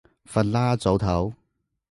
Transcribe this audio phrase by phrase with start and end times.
[0.25, 1.31] 瞓啦，早唞